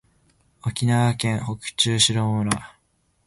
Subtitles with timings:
[0.65, 2.75] 沖縄県北中城村